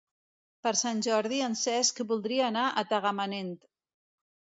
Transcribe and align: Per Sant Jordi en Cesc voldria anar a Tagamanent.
Per 0.67 0.71
Sant 0.77 1.01
Jordi 1.07 1.41
en 1.47 1.53
Cesc 1.63 2.01
voldria 2.13 2.47
anar 2.47 2.63
a 2.67 2.85
Tagamanent. 2.95 3.53